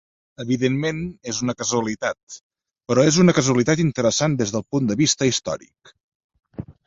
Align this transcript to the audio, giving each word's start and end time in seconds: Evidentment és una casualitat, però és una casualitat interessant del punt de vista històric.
Evidentment 0.43 1.01
és 1.31 1.41
una 1.47 1.53
casualitat, 1.59 2.37
però 2.91 3.05
és 3.11 3.19
una 3.25 3.35
casualitat 3.41 3.83
interessant 3.85 4.39
del 4.41 4.67
punt 4.75 4.89
de 4.93 4.97
vista 5.05 5.29
històric. 5.33 5.93